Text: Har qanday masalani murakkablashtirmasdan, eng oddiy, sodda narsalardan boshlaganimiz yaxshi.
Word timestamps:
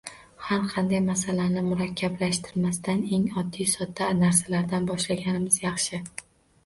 Har 0.43 0.61
qanday 0.69 1.01
masalani 1.09 1.63
murakkablashtirmasdan, 1.67 3.05
eng 3.19 3.27
oddiy, 3.43 3.69
sodda 3.75 4.09
narsalardan 4.25 4.89
boshlaganimiz 4.93 5.61
yaxshi. 5.67 6.01